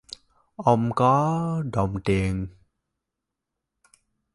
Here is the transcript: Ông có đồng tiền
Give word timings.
Ông 0.55 0.91
có 0.95 1.63
đồng 1.73 1.95
tiền 2.05 2.47